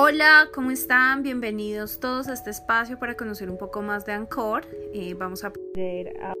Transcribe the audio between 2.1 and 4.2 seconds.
a este espacio para conocer un poco más de